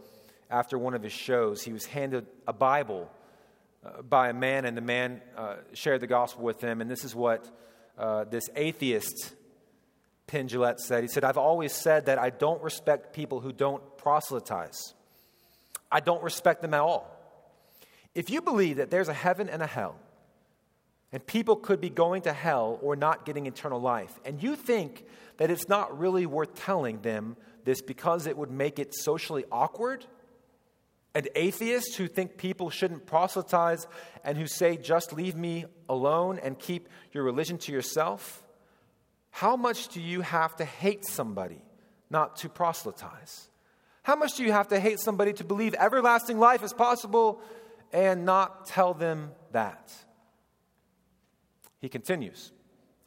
[0.49, 1.63] after one of his shows.
[1.63, 3.09] He was handed a Bible
[3.83, 6.81] uh, by a man, and the man uh, shared the gospel with him.
[6.81, 7.49] And this is what
[7.97, 9.33] uh, this atheist,
[10.27, 11.03] Penn said.
[11.03, 14.93] He said, I've always said that I don't respect people who don't proselytize,
[15.91, 17.17] I don't respect them at all.
[18.13, 19.95] If you believe that there's a heaven and a hell,
[21.13, 25.05] and people could be going to hell or not getting eternal life, and you think
[25.37, 30.05] that it's not really worth telling them this because it would make it socially awkward?
[31.13, 33.85] And atheists who think people shouldn't proselytize
[34.23, 38.43] and who say, just leave me alone and keep your religion to yourself?
[39.29, 41.61] How much do you have to hate somebody
[42.09, 43.49] not to proselytize?
[44.03, 47.41] How much do you have to hate somebody to believe everlasting life is possible
[47.91, 49.93] and not tell them that?
[51.79, 52.51] He continues.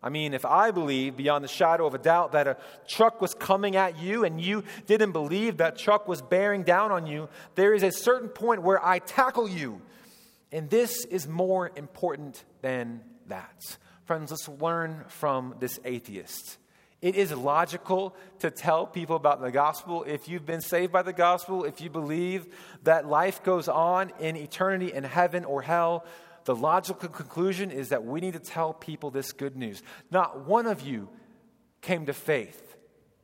[0.04, 3.32] I mean, if I believe beyond the shadow of a doubt that a truck was
[3.32, 7.72] coming at you and you didn't believe that truck was bearing down on you, there
[7.72, 9.80] is a certain point where I tackle you.
[10.52, 13.78] And this is more important than that.
[14.04, 16.58] Friends, let's learn from this atheist.
[17.00, 21.14] It is logical to tell people about the gospel if you've been saved by the
[21.14, 22.46] gospel, if you believe
[22.82, 26.04] that life goes on in eternity in heaven or hell
[26.44, 29.82] the logical conclusion is that we need to tell people this good news.
[30.10, 31.08] Not one of you
[31.80, 32.76] came to faith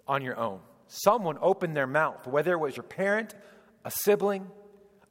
[0.06, 0.60] on your own.
[0.86, 3.34] Someone opened their mouth, whether it was your parent,
[3.84, 4.50] a sibling,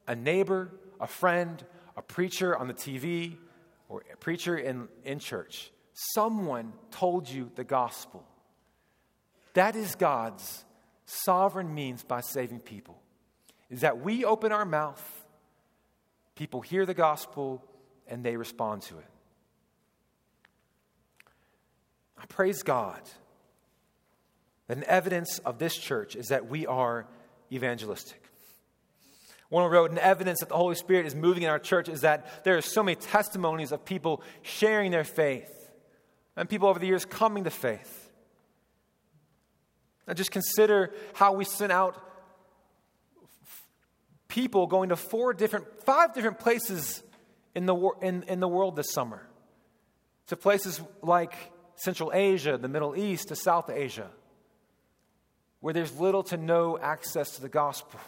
[0.06, 1.64] a neighbor, a friend,
[1.96, 3.36] a preacher on the TV,
[3.88, 5.70] or a preacher in, in church.
[6.14, 8.24] Someone told you the gospel.
[9.54, 10.64] That is God's
[11.06, 13.00] sovereign means by saving people.
[13.68, 15.24] Is that we open our mouth,
[16.34, 17.64] people hear the gospel,
[18.10, 19.06] and they respond to it.
[22.18, 23.00] I praise God
[24.66, 27.06] that an evidence of this church is that we are
[27.50, 28.22] evangelistic.
[29.48, 32.44] One wrote, an evidence that the Holy Spirit is moving in our church is that
[32.44, 35.50] there are so many testimonies of people sharing their faith
[36.36, 38.12] and people over the years coming to faith.
[40.06, 42.00] And just consider how we sent out
[44.28, 47.02] people going to four different, five different places
[47.54, 49.26] in the, in, in the world this summer
[50.28, 51.34] to places like
[51.76, 54.08] Central Asia, the Middle East, to South Asia,
[55.60, 58.00] where there's little to no access to the gospel.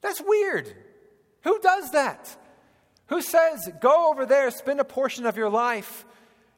[0.00, 0.72] That's weird.
[1.42, 2.34] Who does that?
[3.06, 6.06] Who says, go over there, spend a portion of your life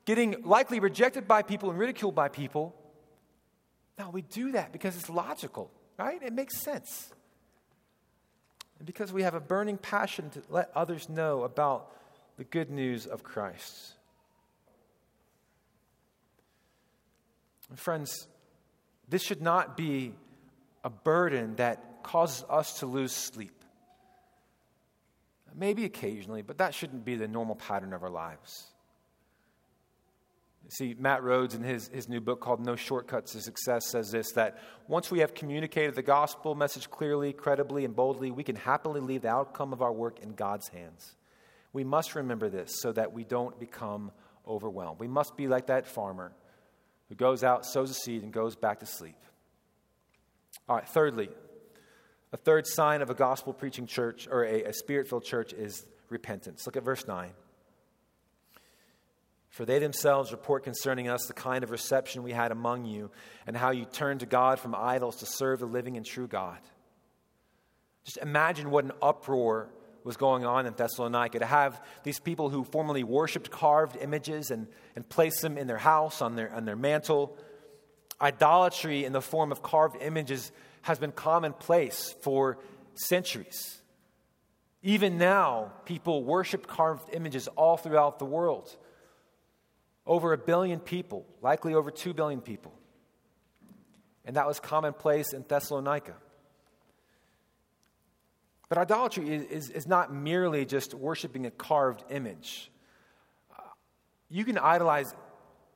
[0.04, 2.74] getting likely rejected by people and ridiculed by people?
[3.98, 6.22] No, we do that because it's logical, right?
[6.22, 7.12] It makes sense
[8.82, 11.92] and because we have a burning passion to let others know about
[12.36, 13.92] the good news of Christ.
[17.70, 18.26] And friends,
[19.08, 20.14] this should not be
[20.82, 23.54] a burden that causes us to lose sleep.
[25.54, 28.66] Maybe occasionally, but that shouldn't be the normal pattern of our lives.
[30.68, 34.32] See, Matt Rhoades, in his, his new book called No Shortcuts to Success, says this
[34.32, 34.58] that
[34.88, 39.22] once we have communicated the gospel message clearly, credibly, and boldly, we can happily leave
[39.22, 41.16] the outcome of our work in God's hands.
[41.72, 44.12] We must remember this so that we don't become
[44.46, 45.00] overwhelmed.
[45.00, 46.32] We must be like that farmer
[47.08, 49.16] who goes out, sows a seed, and goes back to sleep.
[50.68, 51.28] All right, thirdly,
[52.32, 55.84] a third sign of a gospel preaching church or a, a spirit filled church is
[56.08, 56.64] repentance.
[56.66, 57.30] Look at verse 9.
[59.52, 63.10] For they themselves report concerning us the kind of reception we had among you,
[63.46, 66.56] and how you turned to God from idols to serve the living and true God.
[68.04, 69.68] Just imagine what an uproar
[70.04, 74.68] was going on in Thessalonica to have these people who formerly worshiped carved images and,
[74.96, 77.36] and placed them in their house, on their, on their mantle.
[78.22, 80.50] Idolatry in the form of carved images
[80.80, 82.56] has been commonplace for
[82.94, 83.82] centuries.
[84.82, 88.74] Even now, people worship carved images all throughout the world.
[90.06, 92.72] Over a billion people, likely over two billion people.
[94.24, 96.14] And that was commonplace in Thessalonica.
[98.68, 102.70] But idolatry is, is, is not merely just worshiping a carved image.
[103.50, 103.62] Uh,
[104.30, 105.14] you can idolize,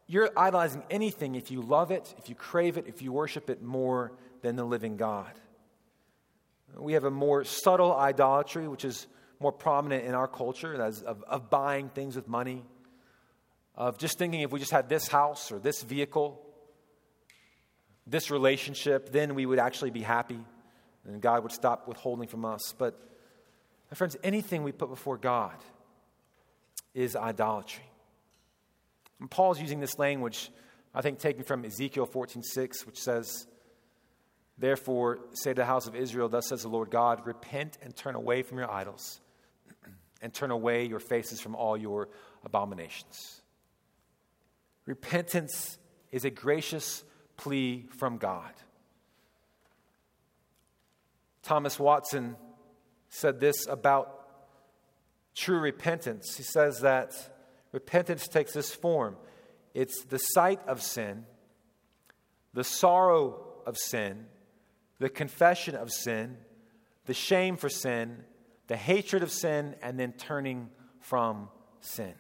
[0.06, 3.62] you're idolizing anything if you love it, if you crave it, if you worship it
[3.62, 5.32] more than the living God.
[6.74, 9.06] We have a more subtle idolatry, which is
[9.40, 12.64] more prominent in our culture, as of, of buying things with money,
[13.76, 16.40] of just thinking if we just had this house or this vehicle,
[18.06, 20.38] this relationship, then we would actually be happy
[21.06, 22.74] and God would stop withholding from us.
[22.76, 22.98] But,
[23.90, 25.56] my friends, anything we put before God
[26.94, 27.84] is idolatry.
[29.20, 30.50] And Paul's using this language,
[30.94, 33.46] I think, taken from Ezekiel 14:6, which says,
[34.58, 38.14] Therefore, say to the house of Israel, Thus says the Lord God, repent and turn
[38.14, 39.20] away from your idols,
[40.22, 42.08] and turn away your faces from all your
[42.44, 43.42] abominations.
[44.86, 45.78] Repentance
[46.12, 47.04] is a gracious
[47.36, 48.52] plea from God.
[51.42, 52.36] Thomas Watson
[53.08, 54.12] said this about
[55.34, 56.36] true repentance.
[56.36, 57.12] He says that
[57.72, 59.16] repentance takes this form
[59.74, 61.26] it's the sight of sin,
[62.54, 64.24] the sorrow of sin,
[64.98, 66.38] the confession of sin,
[67.04, 68.24] the shame for sin,
[68.68, 70.70] the hatred of sin, and then turning
[71.00, 72.14] from sin.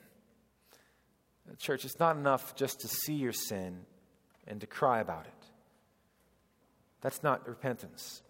[1.58, 3.86] Church, it's not enough just to see your sin
[4.46, 5.32] and to cry about it.
[7.00, 8.22] That's not repentance.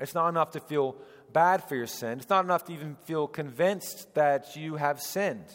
[0.00, 0.96] It's not enough to feel
[1.32, 2.18] bad for your sin.
[2.18, 5.46] It's not enough to even feel convinced that you have sinned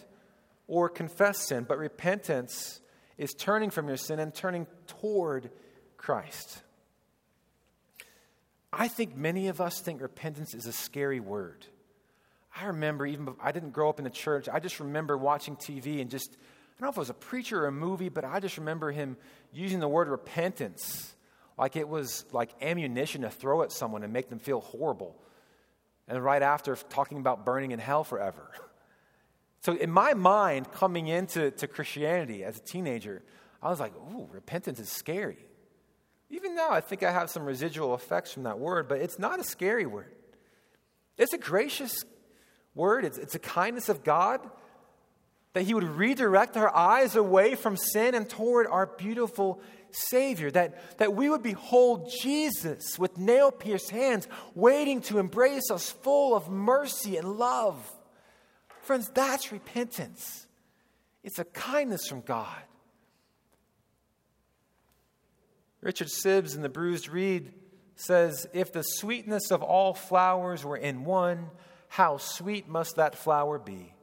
[0.67, 1.65] or confess sin.
[1.67, 2.79] But repentance
[3.17, 5.51] is turning from your sin and turning toward
[5.97, 6.61] Christ.
[8.71, 11.65] I think many of us think repentance is a scary word.
[12.55, 14.47] I remember even I didn't grow up in the church.
[14.47, 16.37] I just remember watching TV and just
[16.79, 19.17] don't know if it was a preacher or a movie, but I just remember him
[19.51, 21.13] using the word repentance
[21.57, 25.15] like it was like ammunition to throw at someone and make them feel horrible.
[26.07, 28.49] And right after talking about burning in hell forever.
[29.61, 33.21] So in my mind, coming into to Christianity as a teenager,
[33.61, 35.35] I was like, ooh, repentance is scary.
[36.29, 39.37] Even now, I think I have some residual effects from that word, but it's not
[39.37, 40.15] a scary word.
[41.17, 42.05] It's a gracious
[42.73, 44.39] word, it's, it's a kindness of God
[45.53, 50.97] that He would redirect our eyes away from sin and toward our beautiful Savior, that,
[50.99, 56.49] that we would behold Jesus with nail pierced hands, waiting to embrace us full of
[56.49, 57.75] mercy and love.
[58.83, 60.47] Friends, that's repentance.
[61.23, 62.61] It's a kindness from God.
[65.81, 67.53] Richard Sibbes in The Bruised Reed
[67.95, 71.49] says If the sweetness of all flowers were in one,
[71.87, 73.93] how sweet must that flower be?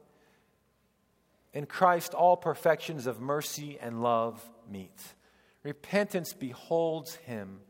[1.57, 4.39] In Christ, all perfections of mercy and love
[4.69, 5.01] meet.
[5.63, 7.61] Repentance beholds him,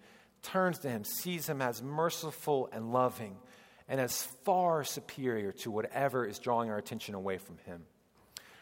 [0.43, 3.37] turns to him, sees him as merciful and loving,
[3.87, 7.83] and as far superior to whatever is drawing our attention away from him.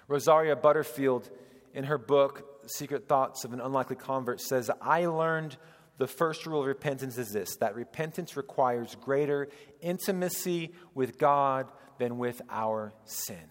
[0.07, 1.27] Rosaria Butterfield,
[1.73, 5.57] in her book, Secret Thoughts of an Unlikely Convert, says, I learned
[5.97, 9.47] the first rule of repentance is this that repentance requires greater
[9.81, 11.65] intimacy with God
[11.97, 13.49] than with our sin.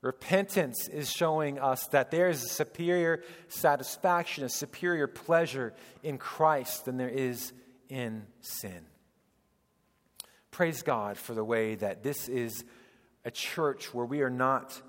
[0.00, 5.74] Repentance is showing us that there is a superior satisfaction, a superior pleasure
[6.04, 7.52] in Christ than there is
[7.88, 8.86] in sin.
[10.52, 12.64] Praise God for the way that this is
[13.24, 14.80] a church where we are not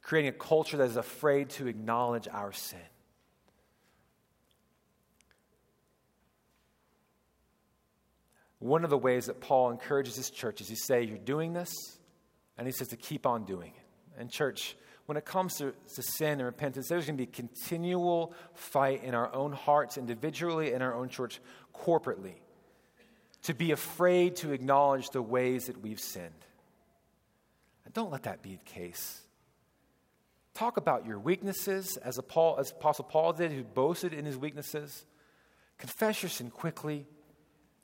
[0.00, 2.80] creating a culture that is afraid to acknowledge our sin.
[8.58, 11.72] One of the ways that Paul encourages his church is he say, You're doing this,
[12.56, 13.81] and he says to keep on doing it.
[14.18, 18.34] And, church, when it comes to, to sin and repentance, there's going to be continual
[18.54, 21.40] fight in our own hearts, individually, in our own church,
[21.74, 22.34] corporately,
[23.42, 26.30] to be afraid to acknowledge the ways that we've sinned.
[27.84, 29.20] And don't let that be the case.
[30.54, 35.06] Talk about your weaknesses, as, Paul, as Apostle Paul did, who boasted in his weaknesses.
[35.78, 37.06] Confess your sin quickly.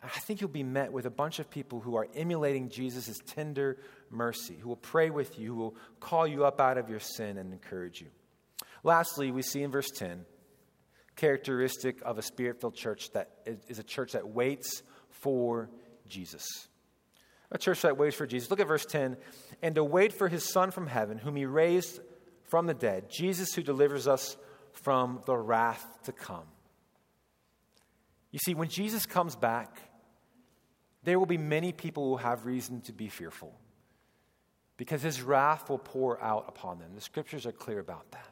[0.03, 3.79] I think you'll be met with a bunch of people who are emulating Jesus' tender
[4.11, 7.39] mercy, who will pray with you, who will call you up out of your sin
[7.39, 8.09] and encourage you.
[8.83, 10.25] Lastly, we see in verse 10
[11.17, 13.29] characteristic of a spirit filled church that
[13.67, 15.69] is a church that waits for
[16.07, 16.47] Jesus.
[17.51, 18.51] A church that waits for Jesus.
[18.51, 19.17] Look at verse 10
[19.61, 22.01] and to wait for his Son from heaven, whom he raised
[22.45, 24.37] from the dead, Jesus who delivers us
[24.73, 26.47] from the wrath to come.
[28.31, 29.83] You see, when Jesus comes back,
[31.03, 33.53] there will be many people who have reason to be fearful
[34.79, 36.93] because his wrath will pour out upon them.
[36.95, 38.31] The scriptures are clear about that.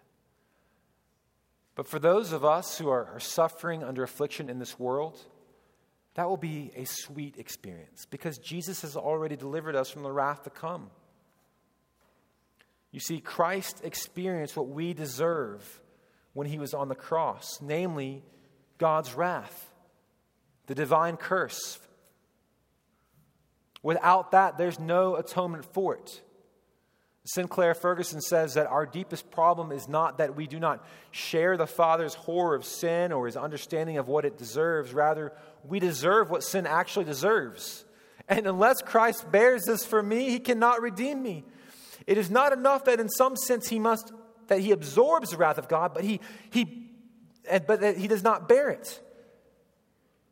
[1.75, 5.19] But for those of us who are, suffering under affliction in this world,
[6.15, 10.45] that will be a sweet experience because Jesus has already delivered us from the wrath
[10.45, 10.89] to come.
[12.93, 15.83] You see, Christ experienced what we deserve
[16.33, 18.23] when he was on the cross, namely
[18.79, 19.71] God's wrath,
[20.67, 21.79] the divine curse.
[23.83, 26.23] Without that, there's no atonement for it.
[27.27, 31.67] Sinclair Ferguson says that our deepest problem is not that we do not share the
[31.67, 34.95] Father's horror of sin or his understanding of what it deserves.
[34.95, 35.33] Rather,
[35.65, 37.85] we deserve what sin actually deserves.
[38.29, 41.45] And unless Christ bears this for me, he cannot redeem me.
[42.07, 44.13] It is not enough that in some sense he must
[44.49, 46.21] that he absorbs the wrath of God, but he
[46.51, 46.89] he
[47.67, 49.01] but that he does not bear it.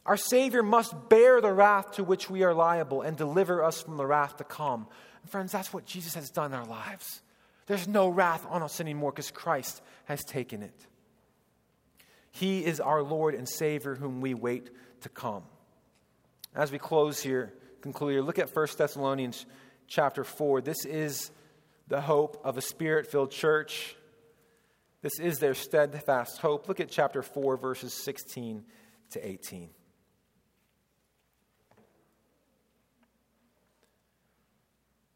[0.07, 3.97] Our Savior must bear the wrath to which we are liable and deliver us from
[3.97, 4.86] the wrath to come.
[5.27, 7.22] Friends, that's what Jesus has done in our lives.
[7.66, 10.87] There's no wrath on us anymore because Christ has taken it.
[12.31, 14.70] He is our Lord and Savior whom we wait
[15.03, 15.45] to come.
[16.55, 19.47] As we close here, conclude here, look at 1 Thessalonians
[19.87, 20.61] chapter 4.
[20.61, 21.31] This is
[21.89, 23.97] the hope of a spirit filled church.
[25.03, 26.68] This is their steadfast hope.
[26.68, 28.64] Look at chapter 4, verses 16
[29.11, 29.70] to 18.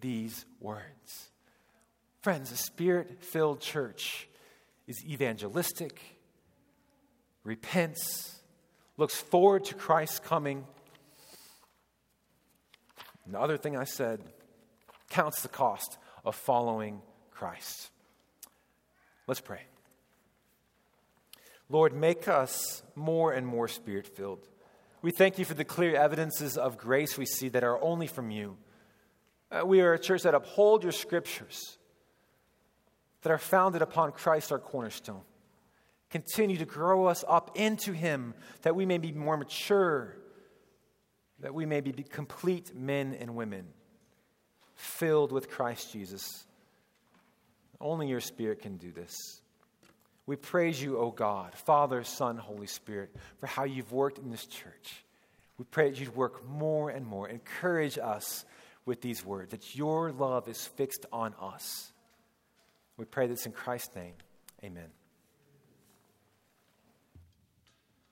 [0.00, 1.30] these words.
[2.22, 4.28] Friends, a spirit filled church
[4.86, 6.00] is evangelistic,
[7.44, 8.40] repents,
[8.96, 10.66] looks forward to Christ's coming.
[13.26, 14.20] The other thing I said
[15.10, 17.90] counts the cost of following Christ.
[19.26, 19.62] Let's pray.
[21.68, 24.48] Lord, make us more and more spirit filled.
[25.02, 28.30] We thank you for the clear evidences of grace we see that are only from
[28.30, 28.56] you.
[29.50, 31.78] Uh, we are a church that uphold your scriptures,
[33.22, 35.22] that are founded upon Christ, our cornerstone.
[36.10, 40.16] Continue to grow us up into Him, that we may be more mature,
[41.40, 43.66] that we may be complete men and women,
[44.74, 46.44] filled with Christ Jesus.
[47.80, 49.40] Only your Spirit can do this.
[50.26, 54.44] We praise you, O God, Father, Son, Holy Spirit, for how you've worked in this
[54.44, 55.04] church.
[55.56, 57.28] We pray that you'd work more and more.
[57.28, 58.44] Encourage us
[58.88, 61.92] with these words that your love is fixed on us.
[62.96, 64.14] We pray this in Christ's name.
[64.64, 64.88] Amen.